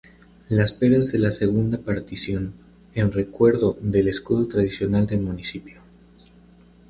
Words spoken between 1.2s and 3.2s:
segunda partición, en